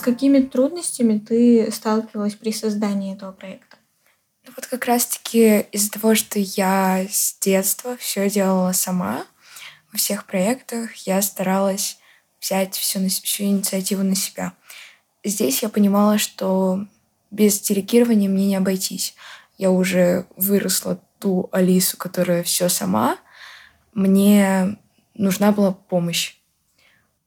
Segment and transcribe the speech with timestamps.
[0.00, 3.76] с какими трудностями ты сталкивалась при создании этого проекта?
[4.46, 9.26] Ну вот как раз-таки из-за того, что я с детства все делала сама,
[9.92, 11.98] во всех проектах я старалась
[12.40, 14.54] взять всю, всю инициативу на себя.
[15.22, 16.86] Здесь я понимала, что
[17.30, 19.14] без делегирования мне не обойтись.
[19.58, 23.18] Я уже выросла ту Алису, которая все сама.
[23.92, 24.78] Мне
[25.12, 26.36] нужна была помощь.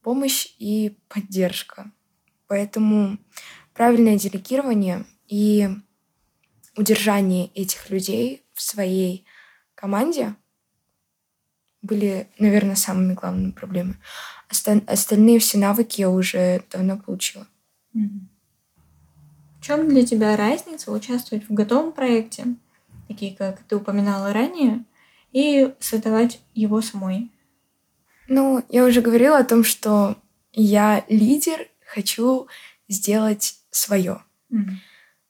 [0.02, 1.92] Помощь и поддержка.
[2.54, 3.18] Поэтому
[3.72, 5.68] правильное делегирование и
[6.76, 9.26] удержание этих людей в своей
[9.74, 10.36] команде
[11.82, 13.98] были, наверное, самыми главными проблемами.
[14.48, 17.48] Остальные все навыки я уже давно получила.
[17.92, 22.54] В чем для тебя разница участвовать в готовом проекте,
[23.08, 24.84] такие как ты упоминала ранее,
[25.32, 27.32] и создавать его самой?
[28.28, 30.14] Ну, я уже говорила о том, что
[30.52, 32.48] я лидер, хочу
[32.88, 34.22] сделать свое.
[34.52, 34.74] Mm-hmm.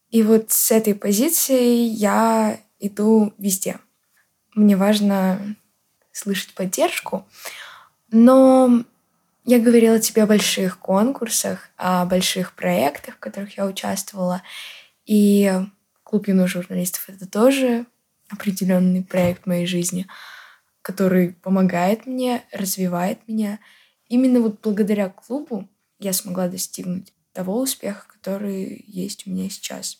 [0.09, 3.79] И вот с этой позиции я иду везде.
[4.53, 5.55] Мне важно
[6.11, 7.27] слышать поддержку,
[8.11, 8.83] но
[9.43, 14.41] я говорила тебе о больших конкурсах, о больших проектах, в которых я участвовала.
[15.05, 15.51] И
[16.03, 17.85] клуб юных журналистов— это тоже
[18.29, 20.07] определенный проект моей жизни,
[20.81, 23.59] который помогает мне, развивает меня.
[24.07, 25.67] Именно вот благодаря клубу
[25.99, 29.99] я смогла достигнуть того успеха, который есть у меня сейчас.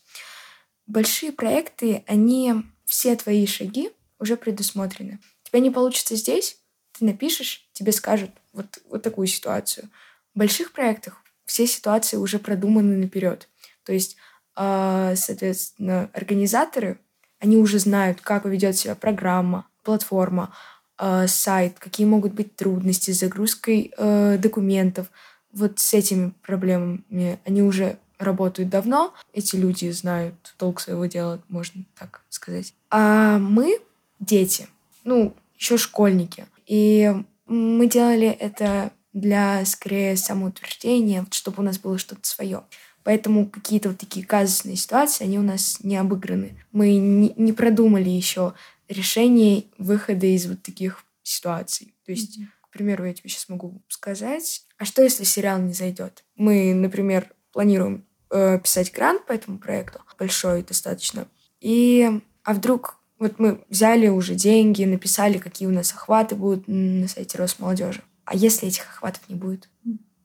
[0.87, 2.53] Большие проекты, они
[2.85, 5.19] все твои шаги уже предусмотрены.
[5.43, 6.57] тебя не получится здесь,
[6.97, 9.89] ты напишешь, тебе скажут вот, вот такую ситуацию.
[10.33, 13.47] В больших проектах все ситуации уже продуманы наперед.
[13.83, 14.15] То есть,
[14.55, 16.99] э, соответственно, организаторы,
[17.39, 20.53] они уже знают, как поведет себя программа, платформа,
[20.97, 25.07] э, сайт, какие могут быть трудности с загрузкой э, документов.
[25.55, 29.13] Вот с этими проблемами они уже работают давно.
[29.33, 32.73] Эти люди знают толк своего дела, можно так сказать.
[32.91, 33.79] А мы,
[34.19, 34.67] дети,
[35.03, 36.45] ну, еще школьники.
[36.67, 37.11] И
[37.47, 42.63] мы делали это для, скорее, самоутверждения, чтобы у нас было что-то свое.
[43.03, 46.57] Поэтому какие-то вот такие казусные ситуации, они у нас не обыграны.
[46.71, 48.53] Мы не, не продумали еще
[48.89, 51.93] решение выхода из вот таких ситуаций.
[52.05, 52.47] То есть, mm-hmm.
[52.75, 56.25] Примеру, я тебе сейчас могу сказать, а что если сериал не зайдет?
[56.35, 61.27] Мы, например, планируем э, писать грант по этому проекту, большой достаточно.
[61.61, 67.07] И а вдруг вот мы взяли уже деньги, написали, какие у нас охваты будут на
[67.07, 68.03] сайте Росмолодежи.
[68.25, 69.69] А если этих охватов не будет?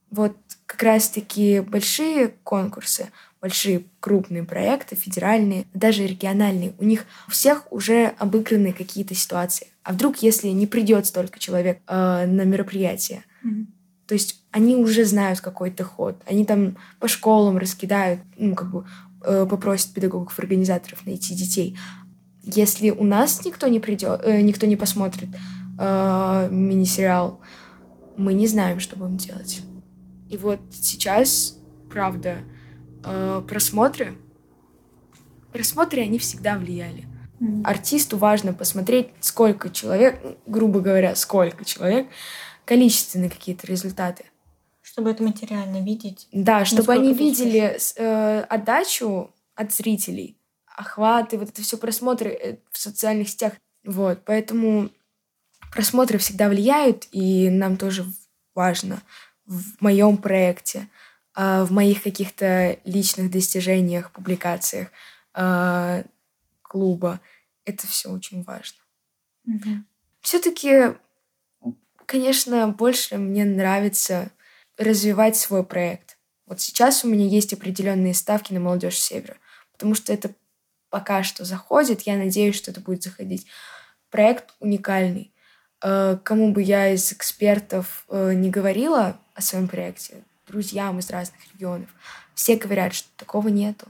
[0.09, 0.35] Вот
[0.65, 8.13] как раз-таки большие конкурсы, большие крупные проекты, федеральные, даже региональные, у них у всех уже
[8.19, 9.67] обыграны какие-то ситуации.
[9.83, 13.65] А вдруг, если не придет столько человек э, на мероприятие, mm-hmm.
[14.07, 18.85] то есть они уже знают какой-то ход, они там по школам раскидают, ну, как бы
[19.23, 21.77] э, попросят педагогов-организаторов найти детей.
[22.43, 25.29] Если у нас никто не придет, э, никто не посмотрит
[25.79, 27.39] э, мини-сериал,
[28.17, 29.61] мы не знаем, что будем делать.
[30.29, 31.57] И вот сейчас,
[31.89, 32.37] правда,
[33.03, 34.15] э, просмотры,
[35.51, 37.07] просмотры, они всегда влияли.
[37.41, 37.63] Mm-hmm.
[37.65, 42.07] Артисту важно посмотреть, сколько человек, грубо говоря, сколько человек,
[42.65, 44.25] количественные какие-то результаты.
[44.81, 46.27] Чтобы это материально видеть.
[46.31, 50.37] Да, чтобы они видели э, отдачу от зрителей
[50.75, 53.53] охваты, вот это все просмотры э, в социальных сетях.
[53.83, 54.89] Вот, поэтому
[55.71, 58.05] просмотры всегда влияют, и нам тоже
[58.53, 59.01] важно
[59.45, 60.87] в моем проекте,
[61.33, 64.89] а, в моих каких-то личных достижениях, публикациях
[65.33, 66.03] а,
[66.61, 67.19] клуба.
[67.65, 68.79] Это все очень важно.
[69.47, 69.83] Mm-hmm.
[70.21, 70.95] Все-таки,
[72.05, 74.31] конечно, больше мне нравится
[74.77, 76.17] развивать свой проект.
[76.45, 79.37] Вот сейчас у меня есть определенные ставки на молодежь севера,
[79.71, 80.33] потому что это
[80.89, 82.01] пока что заходит.
[82.01, 83.47] Я надеюсь, что это будет заходить.
[84.09, 85.33] Проект уникальный.
[85.81, 91.39] Э, кому бы я из экспертов э, не говорила о своем проекте, друзьям из разных
[91.53, 91.89] регионов,
[92.35, 93.87] все говорят, что такого нету.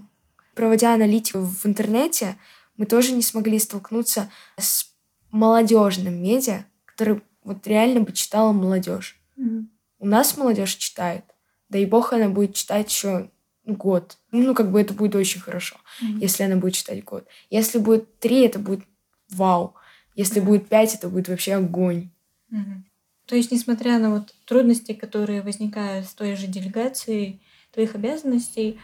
[0.53, 2.37] Проводя аналитику в интернете,
[2.81, 4.89] мы тоже не смогли столкнуться с
[5.29, 9.21] молодежным медиа, который вот реально бы читала молодежь.
[9.37, 9.65] Mm-hmm.
[9.99, 11.23] У нас молодежь читает.
[11.69, 13.29] Да и бог она будет читать еще
[13.65, 14.17] год.
[14.31, 16.21] Ну, как бы это будет очень хорошо, mm-hmm.
[16.21, 17.27] если она будет читать год.
[17.51, 18.83] Если будет три, это будет
[19.29, 19.75] вау.
[20.15, 20.45] Если mm-hmm.
[20.45, 22.09] будет пять, это будет вообще огонь.
[22.51, 22.81] Mm-hmm.
[23.27, 27.43] То есть, несмотря на вот трудности, которые возникают с той же делегацией
[27.73, 28.79] твоих обязанностей,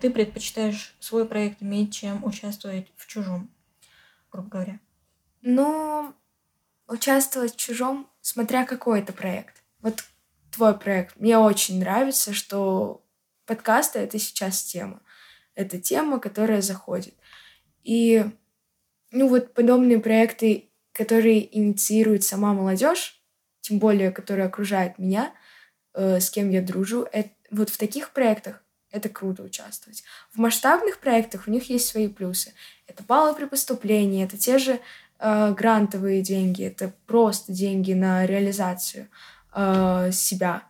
[0.00, 3.50] ты предпочитаешь свой проект иметь, чем участвовать в чужом,
[4.32, 4.80] грубо говоря.
[5.42, 6.14] Ну,
[6.86, 9.62] участвовать в чужом, смотря какой это проект.
[9.80, 10.04] Вот
[10.50, 11.16] твой проект.
[11.16, 13.04] Мне очень нравится, что
[13.44, 15.02] подкасты— это сейчас тема.
[15.54, 17.14] Это тема, которая заходит.
[17.84, 18.24] И,
[19.10, 23.22] ну, вот подобные проекты, которые инициирует сама молодежь,
[23.60, 25.34] тем более, которая окружает меня,
[25.92, 30.02] э, с кем я дружу, это, вот в таких проектах это круто участвовать.
[30.32, 32.52] В масштабных проектах у них есть свои плюсы.
[32.86, 34.80] Это баллы при поступлении, это те же
[35.18, 39.08] э, грантовые деньги, это просто деньги на реализацию
[39.54, 40.62] э, себя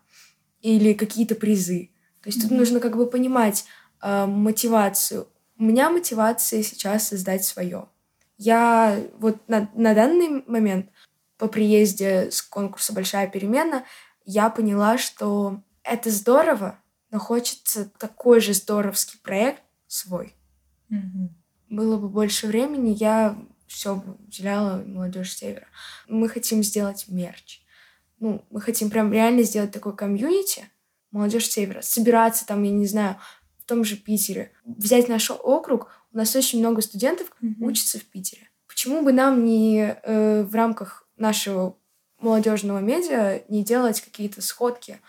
[0.60, 1.90] или какие-то призы.
[2.22, 2.48] То есть mm-hmm.
[2.48, 3.64] тут нужно как бы понимать
[4.02, 5.28] э, мотивацию.
[5.58, 7.88] У меня мотивация сейчас создать свое.
[8.36, 10.90] Я вот на, на данный момент
[11.36, 13.84] по приезде с конкурса «Большая перемена»
[14.24, 16.78] я поняла, что это здорово,
[17.10, 20.34] но хочется такой же здоровский проект свой.
[20.90, 21.28] Mm-hmm.
[21.70, 25.66] Было бы больше времени, я все уделяла молодежи севера.
[26.08, 27.60] Мы хотим сделать мерч.
[28.20, 30.64] Ну, мы хотим прям реально сделать такой комьюнити,
[31.10, 33.16] молодежь севера, собираться там, я не знаю,
[33.58, 37.64] в том же Питере, взять наш округ, у нас очень много студентов mm-hmm.
[37.64, 38.50] учатся в Питере.
[38.66, 41.76] Почему бы нам не э, в рамках нашего
[42.20, 45.00] молодежного медиа не делать какие-то сходки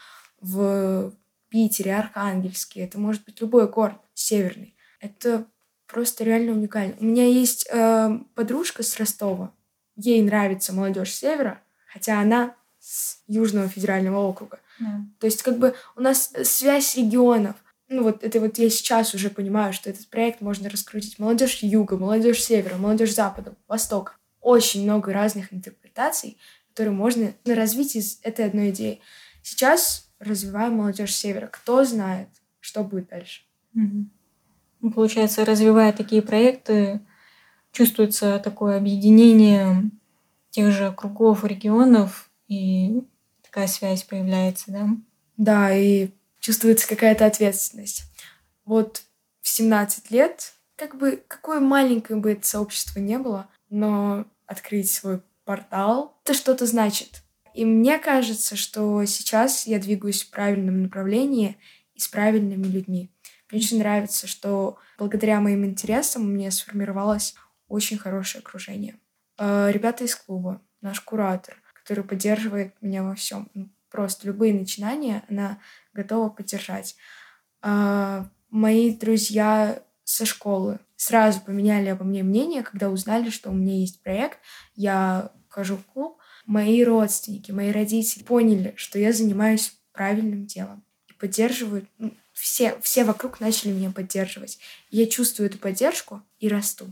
[0.42, 1.13] в
[1.50, 4.75] Питере, Архангельске, это может быть любой город северный.
[5.00, 5.46] Это
[5.88, 6.96] просто реально уникально.
[7.00, 9.51] У меня есть э, подружка с Ростова.
[9.96, 14.60] Ей нравится молодежь севера, хотя она с Южного федерального округа.
[14.80, 15.01] Yeah.
[15.19, 17.56] То есть как бы у нас связь регионов.
[17.90, 21.19] Ну вот это вот я сейчас уже понимаю, что этот проект можно раскрутить.
[21.19, 24.13] Молодежь юга, молодежь севера, молодежь запада, востока.
[24.42, 26.38] Очень много разных интерпретаций,
[26.69, 29.02] которые можно развить из этой одной идеи.
[29.42, 31.48] Сейчас развиваем молодежь севера.
[31.48, 32.30] Кто знает,
[32.60, 33.44] что будет дальше.
[33.74, 37.01] Ну, получается, развивая такие проекты,
[37.71, 39.89] чувствуется такое объединение
[40.51, 43.04] тех же кругов, регионов, и
[43.44, 44.88] такая связь появляется, да?
[45.38, 48.04] Да, и чувствуется какая-то ответственность.
[48.66, 49.04] Вот
[49.42, 55.21] в 17 лет, как бы, какое маленькое бы это сообщество не было, но открыть свой
[55.44, 57.24] портал, это что-то значит.
[57.60, 61.58] И мне кажется, что сейчас я двигаюсь в правильном направлении
[61.94, 63.12] и с правильными людьми.
[63.52, 67.36] Мне очень нравится, что благодаря моим интересам у меня сформировалось
[67.68, 68.98] очень хорошее окружение.
[69.38, 73.50] Э, ребята из клуба, наш куратор, который поддерживает меня во всем.
[73.54, 75.60] Ну, просто любые начинания она
[75.92, 76.96] готова поддержать.
[77.62, 83.80] Э, мои друзья со школы сразу поменяли обо мне мнение, когда узнали, что у меня
[83.80, 84.40] есть проект.
[84.76, 86.19] Я хожу в клуб,
[86.50, 91.86] мои родственники, мои родители поняли, что я занимаюсь правильным делом и поддерживают.
[92.00, 94.57] Ну, все, все вокруг начали меня поддерживать.
[94.90, 96.88] Я чувствую эту поддержку и расту.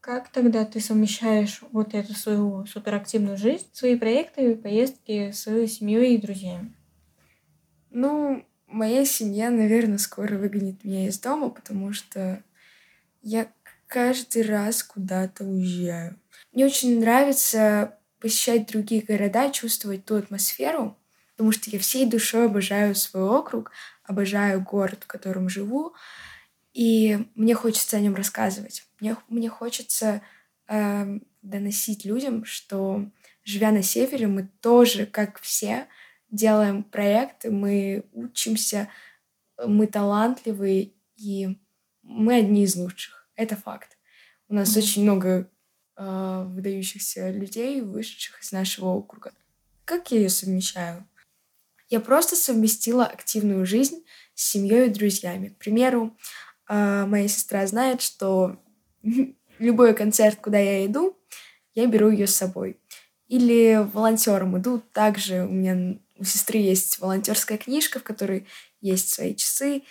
[0.00, 6.20] Как тогда ты совмещаешь вот эту свою суперактивную жизнь, свои проекты, поездки с семьей и
[6.20, 6.72] друзьями?
[7.90, 12.42] Ну, моя семья, наверное, скоро выгонит меня из дома, потому что
[13.20, 13.46] я
[13.88, 16.16] каждый раз куда-то уезжаю.
[16.52, 20.98] Мне очень нравится посещать другие города, чувствовать ту атмосферу,
[21.32, 23.70] потому что я всей душой обожаю свой округ,
[24.04, 25.94] обожаю город, в котором живу,
[26.72, 28.84] и мне хочется о нем рассказывать.
[29.00, 30.22] Мне, мне хочется
[30.68, 33.10] э, доносить людям, что,
[33.44, 35.86] живя на севере, мы тоже, как все,
[36.30, 38.88] делаем проекты, мы учимся,
[39.64, 41.58] мы талантливые, и
[42.02, 43.28] мы одни из лучших.
[43.36, 43.96] Это факт.
[44.48, 44.78] У нас mm-hmm.
[44.78, 45.50] очень много
[45.96, 49.32] э, выдающихся людей, вышедших из нашего округа.
[49.84, 51.06] Как я ее совмещаю?
[51.88, 55.48] Я просто совместила активную жизнь с семьей и друзьями.
[55.48, 56.16] К примеру,
[56.68, 58.60] э, моя сестра знает, что
[59.58, 61.16] любой концерт, куда я иду,
[61.74, 62.78] я беру ее с собой.
[63.28, 64.82] Или волонтером иду.
[64.92, 68.46] Также у меня у сестры есть волонтерская книжка, в которой
[68.80, 69.82] есть свои часы.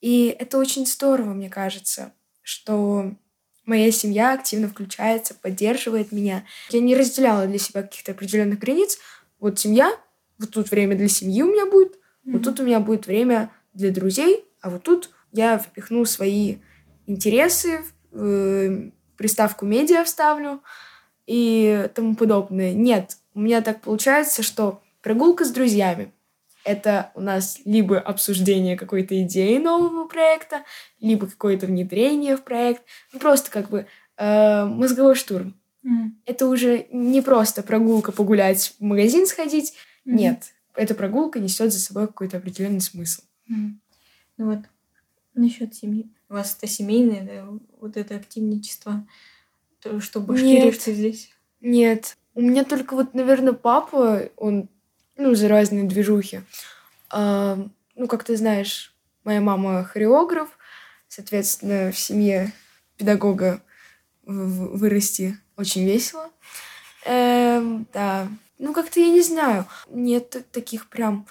[0.00, 3.14] И это очень здорово, мне кажется, что
[3.64, 6.44] моя семья активно включается, поддерживает меня.
[6.70, 8.98] Я не разделяла для себя каких-то определенных границ.
[9.38, 9.92] Вот семья,
[10.38, 12.32] вот тут время для семьи у меня будет, mm-hmm.
[12.32, 16.56] вот тут у меня будет время для друзей, а вот тут я впихну свои
[17.06, 20.62] интересы, э, приставку медиа вставлю
[21.26, 22.72] и тому подобное.
[22.72, 26.12] Нет, у меня так получается, что прогулка с друзьями
[26.64, 30.64] это у нас либо обсуждение какой-то идеи нового проекта,
[31.00, 32.82] либо какое-то внедрение в проект.
[33.12, 35.54] Ну, просто как бы э, мозговой штурм.
[35.84, 36.12] Mm.
[36.26, 39.74] Это уже не просто прогулка погулять, в магазин сходить.
[40.06, 40.12] Mm.
[40.12, 43.22] Нет, эта прогулка несет за собой какой-то определенный смысл.
[43.50, 43.72] Mm.
[44.38, 44.60] Ну вот,
[45.34, 46.10] насчет семьи.
[46.28, 47.46] У вас это семейное, да,
[47.80, 49.06] вот это активничество,
[49.80, 51.30] то, что башкиришься здесь?
[51.60, 52.16] Нет.
[52.34, 54.68] У меня только вот, наверное, папа, он
[55.16, 56.40] ну, за разные движухи.
[57.10, 57.58] А,
[57.94, 60.48] ну, как ты знаешь, моя мама хореограф,
[61.08, 62.52] соответственно, в семье
[62.96, 63.62] педагога
[64.24, 66.30] вырасти очень весело.
[67.04, 68.28] Эм, да.
[68.58, 69.66] Ну, как-то я не знаю.
[69.88, 71.26] Нет таких прям...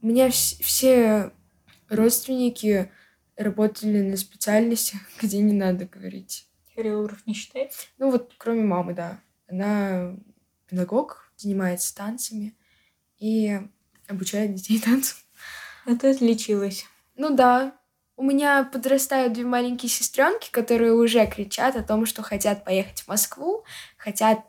[0.00, 1.30] У меня все
[1.88, 2.90] родственники
[3.36, 6.48] работали на специальностях, где не надо говорить.
[6.74, 7.86] Хореограф не считается?
[7.98, 9.20] Ну, вот кроме мамы, да.
[9.48, 10.16] Она
[10.68, 12.54] педагог, занимается танцами
[13.22, 13.60] и
[14.08, 15.16] обучает детей танцам.
[15.86, 16.84] А ты отличилась.
[17.16, 17.74] Ну да.
[18.16, 23.08] У меня подрастают две маленькие сестренки, которые уже кричат о том, что хотят поехать в
[23.08, 23.64] Москву,
[23.96, 24.40] хотят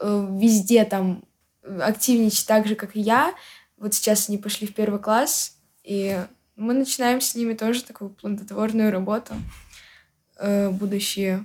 [0.00, 1.24] э, везде там
[1.62, 3.34] активничать так же, как и я.
[3.76, 6.18] Вот сейчас они пошли в первый класс, и
[6.56, 9.34] мы начинаем с ними тоже такую плодотворную работу.
[10.36, 11.44] Э, будущее.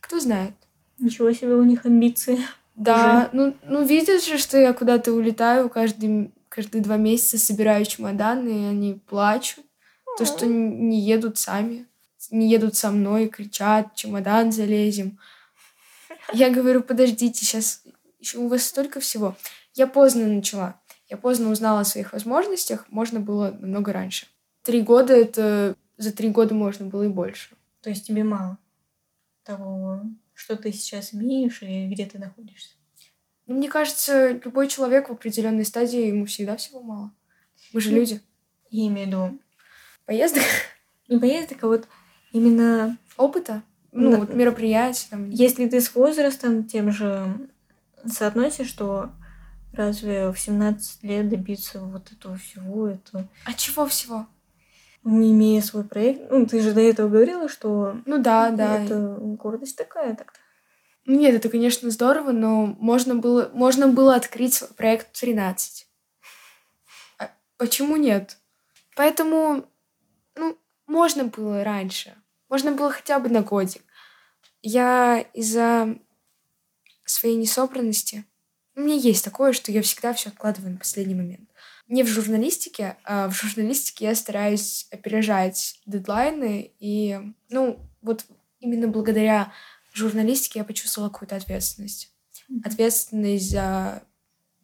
[0.00, 0.54] Кто знает.
[0.98, 2.38] Ничего себе у них амбиции.
[2.74, 8.48] Да, ну, ну видят же, что я куда-то улетаю каждый, каждые два месяца, собираю чемоданы,
[8.48, 9.64] и они плачут.
[10.18, 11.86] То, что не едут сами,
[12.30, 15.18] не едут со мной, кричат, чемодан залезем.
[16.32, 17.82] Я говорю, подождите, сейчас
[18.20, 19.36] еще у вас столько всего.
[19.74, 20.80] Я поздно начала.
[21.08, 24.26] Я поздно узнала о своих возможностях, можно было намного раньше.
[24.62, 25.76] Три года это...
[25.96, 27.54] За три года можно было и больше.
[27.80, 28.58] То есть тебе мало
[29.44, 30.00] того,
[30.34, 32.74] что ты сейчас имеешь и где ты находишься?
[33.46, 37.12] Ну, мне кажется, любой человек в определенной стадии, ему всегда всего мало.
[37.72, 38.20] Мы же ну, люди.
[38.70, 39.40] Я имею в виду...
[40.06, 40.42] Поездок?
[41.08, 41.88] Не поездок, а вот
[42.32, 42.98] именно...
[43.16, 43.62] Опыта?
[43.92, 45.06] Ну, ну вот мероприятий.
[45.10, 45.30] Там.
[45.30, 47.48] Если ты с возрастом тем же
[48.06, 49.10] соотносишь, что
[49.72, 53.28] разве в 17 лет добиться вот этого всего, это...
[53.44, 54.26] А чего всего?
[55.04, 56.30] Не имея свой проект.
[56.30, 57.96] Ну, ты же до этого говорила, что...
[58.06, 58.82] Ну да, да.
[58.82, 60.40] Это гордость такая так-то.
[61.06, 65.86] Нет, это, конечно, здорово, но можно было, можно было открыть свой проект в 13.
[67.18, 68.38] А почему нет?
[68.96, 69.66] Поэтому,
[70.34, 72.16] ну, можно было раньше.
[72.48, 73.82] Можно было хотя бы на годик.
[74.62, 75.98] Я из-за
[77.04, 78.24] своей несобранности...
[78.76, 81.48] У меня есть такое, что я всегда все откладываю на последний момент.
[81.88, 86.72] Не в журналистике, а в журналистике я стараюсь опережать дедлайны.
[86.80, 87.18] И,
[87.50, 88.24] ну, вот
[88.60, 89.52] именно благодаря
[89.94, 92.10] журналистике я почувствовала какую-то ответственность.
[92.64, 94.02] Ответственность за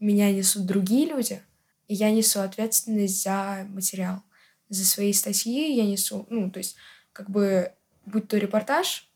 [0.01, 1.43] меня несут другие люди,
[1.89, 4.23] и я несу ответственность за материал.
[4.69, 6.77] За свои статьи я несу, ну, то есть,
[7.13, 7.73] как бы,
[8.07, 9.11] будь то репортаж,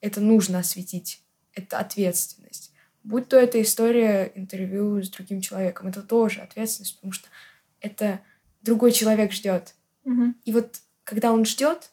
[0.00, 1.22] это нужно осветить,
[1.52, 2.72] это ответственность.
[3.06, 7.28] Будь то эта история интервью с другим человеком, это тоже ответственность, потому что
[7.80, 8.20] это
[8.62, 9.76] другой человек ждет.
[10.04, 10.32] Mm-hmm.
[10.44, 11.90] И вот когда он ждет,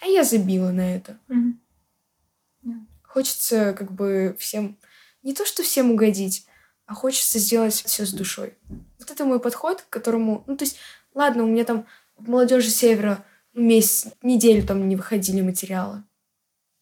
[0.00, 1.18] а я забила на это.
[1.28, 2.78] Yeah.
[3.02, 4.78] Хочется как бы всем,
[5.24, 6.46] не то что всем угодить,
[6.86, 8.54] а хочется сделать все с душой.
[9.00, 10.76] Вот это мой подход, к которому, ну то есть,
[11.12, 11.86] ладно, у меня там
[12.16, 16.04] в молодежи севера месяц, неделю там не выходили материалы.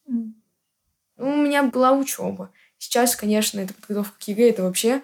[0.06, 0.32] Mm.
[1.16, 2.50] У меня была учеба.
[2.78, 5.02] Сейчас, конечно, это подготовка к ЕГЭ, это вообще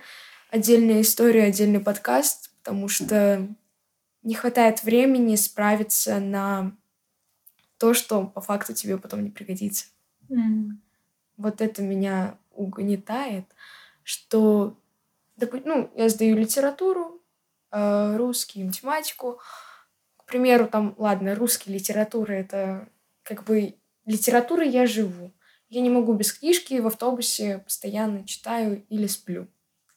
[0.50, 3.46] отдельная история, отдельный подкаст, потому что
[4.22, 6.76] не хватает времени справиться на
[7.78, 9.86] то, что по факту тебе потом не пригодится.
[10.28, 10.72] Mm
[11.40, 13.44] вот это меня угнетает,
[14.02, 14.76] что,
[15.64, 17.20] ну, я сдаю литературу,
[17.72, 19.40] э, русский, математику.
[20.18, 22.88] К примеру, там, ладно, русский, литература— это
[23.22, 23.74] как бы
[24.04, 25.32] литература я живу.
[25.70, 29.46] Я не могу без книжки, в автобусе постоянно читаю или сплю.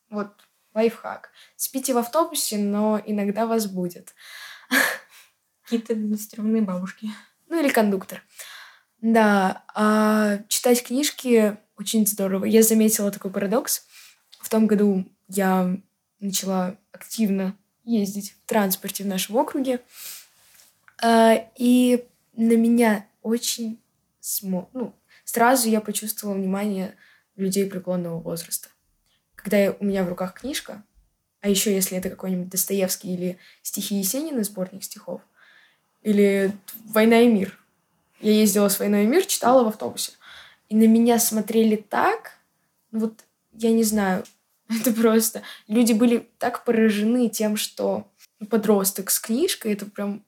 [0.09, 0.29] Вот
[0.75, 1.31] лайфхак.
[1.55, 4.13] Спите в автобусе, но иногда вас будет.
[5.63, 7.09] Какие-то стрёмные бабушки.
[7.49, 8.21] Ну или кондуктор.
[9.01, 12.45] Да, а читать книжки очень здорово.
[12.45, 13.85] Я заметила такой парадокс.
[14.39, 15.75] В том году я
[16.19, 19.81] начала активно ездить в транспорте в нашем округе.
[21.01, 23.81] А, и на меня очень
[24.19, 24.69] смо...
[24.73, 26.95] ну, сразу я почувствовала внимание
[27.35, 28.69] людей преклонного возраста.
[29.35, 30.83] Когда у меня в руках книжка,
[31.41, 35.21] а еще если это какой-нибудь Достоевский или стихи Есенина, сборник стихов,
[36.01, 36.53] или
[36.85, 37.59] «Война и мир»,
[38.21, 40.13] я ездила в «Войной мир», читала в автобусе.
[40.69, 42.37] И на меня смотрели так,
[42.91, 44.23] ну вот, я не знаю,
[44.69, 45.41] это просто...
[45.67, 48.07] Люди были так поражены тем, что
[48.49, 50.23] подросток с книжкой, это прям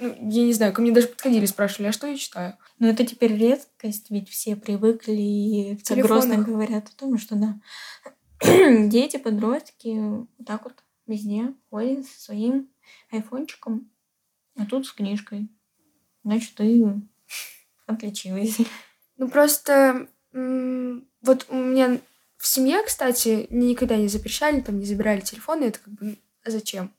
[0.00, 2.56] ну, я не знаю, ко мне даже подходили, спрашивали, а что я читаю?
[2.78, 7.60] Но это теперь редкость, ведь все привыкли и так грозно говорят о том, что да,
[8.88, 12.70] дети, подростки вот так вот везде ходят со своим
[13.10, 13.90] айфончиком,
[14.56, 15.48] а тут с книжкой.
[16.24, 17.00] Значит, ты
[17.86, 18.56] отличилась?
[19.16, 22.00] Ну, просто вот у меня
[22.38, 26.94] в семье, кстати, никогда не запрещали, там, не забирали телефоны, это как бы а зачем?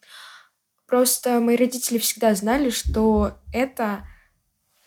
[0.91, 4.05] Просто мои родители всегда знали, что это,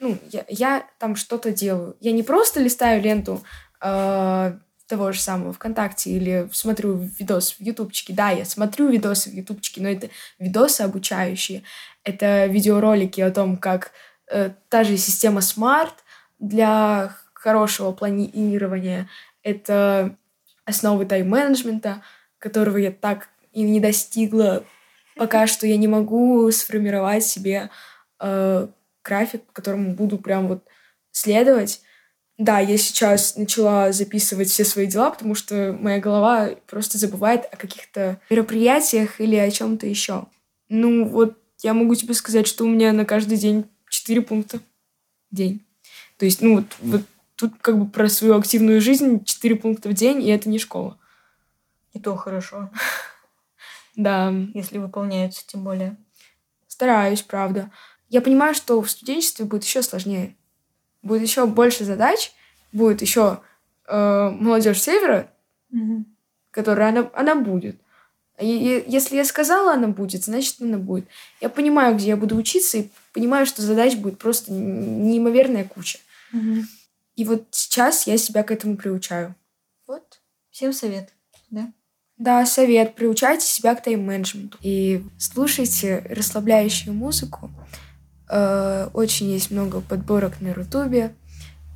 [0.00, 1.96] ну, я, я там что-то делаю.
[1.98, 3.42] Я не просто листаю ленту
[3.80, 8.12] э, того же самого ВКонтакте или смотрю видос в Ютубчике.
[8.12, 11.62] Да, я смотрю видосы в Ютубчике, но это видосы обучающие.
[12.02, 13.92] Это видеоролики о том, как
[14.30, 15.94] э, та же система Smart
[16.38, 19.08] для хорошего планирования.
[19.42, 20.14] Это
[20.66, 22.02] основы тайм-менеджмента,
[22.38, 24.64] которого я так и не достигла.
[25.16, 27.70] Пока что я не могу сформировать себе
[28.20, 28.68] э,
[29.04, 30.64] график, которому буду прям вот
[31.12, 31.82] следовать.
[32.36, 37.56] Да, я сейчас начала записывать все свои дела, потому что моя голова просто забывает о
[37.56, 40.26] каких-то мероприятиях или о чем-то еще.
[40.68, 44.58] Ну, вот я могу тебе сказать, что у меня на каждый день 4 пункта
[45.30, 45.64] в день.
[46.18, 47.02] То есть, ну, вот, вот
[47.36, 50.98] тут как бы про свою активную жизнь 4 пункта в день, и это не школа.
[51.92, 52.70] И то хорошо.
[53.96, 54.32] Да.
[54.54, 55.96] Если выполняются, тем более.
[56.66, 57.70] Стараюсь, правда.
[58.08, 60.36] Я понимаю, что в студенчестве будет еще сложнее
[61.04, 62.32] будет еще больше задач,
[62.72, 63.40] будет еще
[63.86, 65.30] э, молодежь севера,
[65.70, 66.04] угу.
[66.50, 67.76] которая она, она будет.
[68.40, 71.06] И, и если я сказала, она будет, значит, она будет.
[71.40, 75.98] Я понимаю, где я буду учиться, и понимаю, что задач будет просто неимоверная куча.
[76.32, 76.64] Угу.
[77.16, 79.36] И вот сейчас я себя к этому приучаю.
[79.86, 80.20] Вот.
[80.50, 81.12] Всем совет,
[81.50, 81.72] да?
[82.16, 82.94] Да, совет.
[82.94, 84.58] Приучайте себя к тайм-менеджменту.
[84.62, 87.50] И слушайте расслабляющую музыку.
[88.30, 91.14] Э, очень есть много подборок на Рутубе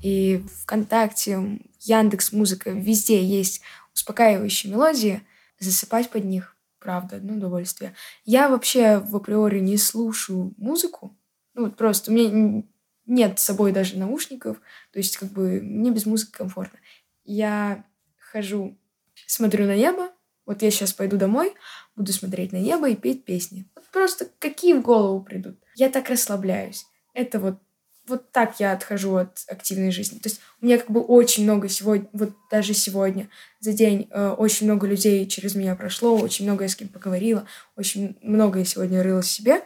[0.03, 3.63] и ВКонтакте, Яндекс Музыка, везде есть
[3.95, 5.23] успокаивающие мелодии,
[5.59, 7.95] засыпать под них, правда, одно удовольствие.
[8.25, 11.17] Я вообще в априори не слушаю музыку,
[11.55, 12.63] ну вот просто у меня
[13.07, 14.59] нет с собой даже наушников,
[14.93, 16.79] то есть как бы мне без музыки комфортно.
[17.25, 17.85] Я
[18.19, 18.79] хожу,
[19.27, 20.11] смотрю на небо,
[20.49, 21.55] вот я сейчас пойду домой,
[21.95, 23.67] буду смотреть на небо и петь песни.
[23.77, 26.87] Вот просто какие в голову придут я так расслабляюсь.
[27.15, 27.59] Это вот
[28.07, 30.19] вот так я отхожу от активной жизни.
[30.19, 33.29] То есть у меня как бы очень много сегодня, вот даже сегодня
[33.61, 37.47] за день э, очень много людей через меня прошло, очень много я с кем поговорила,
[37.77, 39.63] очень много я сегодня рыла себе.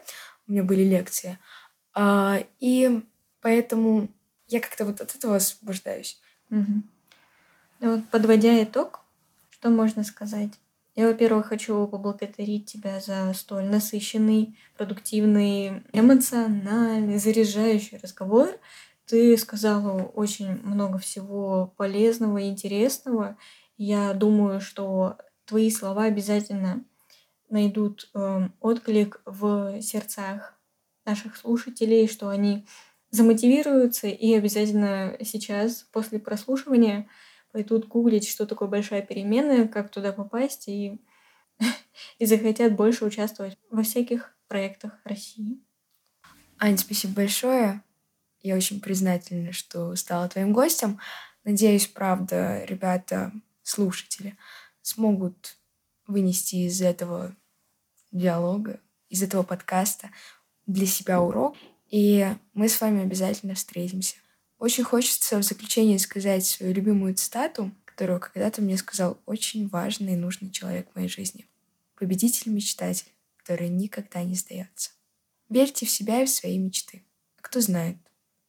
[0.48, 1.38] У меня были лекции.
[1.94, 3.04] А, и
[3.42, 4.08] поэтому
[4.48, 6.20] я как-то вот от этого освобождаюсь.
[6.50, 6.82] Угу.
[7.78, 9.04] Ну, вот подводя итог,
[9.50, 10.50] что можно сказать?
[10.94, 18.50] Я, во-первых, хочу поблагодарить тебя за столь насыщенный, продуктивный, эмоциональный, заряжающий разговор.
[19.06, 23.38] Ты сказала очень много всего полезного и интересного.
[23.78, 26.84] Я думаю, что твои слова обязательно
[27.48, 30.58] найдут э, отклик в сердцах
[31.06, 32.66] наших слушателей, что они
[33.10, 37.08] замотивируются и обязательно сейчас, после прослушивания,
[37.52, 41.00] пойдут гуглить, что такое большая переменная, как туда попасть, и,
[42.18, 45.60] и захотят больше участвовать во всяких проектах России.
[46.58, 47.82] Ань, спасибо большое.
[48.40, 50.98] Я очень признательна, что стала твоим гостем.
[51.44, 54.36] Надеюсь, правда, ребята, слушатели,
[54.80, 55.56] смогут
[56.06, 57.34] вынести из этого
[58.10, 60.10] диалога, из этого подкаста
[60.66, 61.56] для себя урок.
[61.88, 64.16] И мы с вами обязательно встретимся.
[64.62, 70.16] Очень хочется в заключение сказать свою любимую цитату, которую когда-то мне сказал очень важный и
[70.16, 71.48] нужный человек в моей жизни.
[71.96, 74.90] Победитель-мечтатель, который никогда не сдается.
[75.48, 77.02] Верьте в себя и в свои мечты.
[77.38, 77.96] А кто знает,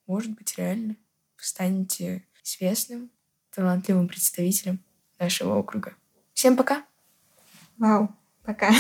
[0.06, 0.98] может быть, реально
[1.36, 3.10] вы станете известным,
[3.50, 4.84] талантливым представителем
[5.18, 5.96] нашего округа.
[6.36, 6.86] Всем пока!
[7.80, 8.72] Вау, пока!